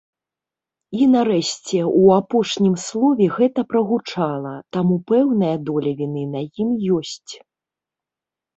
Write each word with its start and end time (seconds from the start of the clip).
І, 1.01 1.09
нарэшце, 1.15 1.77
у 1.89 2.05
апошнім 2.19 2.71
слове 2.85 3.25
гэта 3.37 3.65
прагучала, 3.75 4.55
таму 4.77 4.95
пэўная 5.13 5.55
доля 5.71 5.91
віны 6.03 6.23
на 6.35 6.41
ім 6.67 6.75
ёсць. 6.99 7.33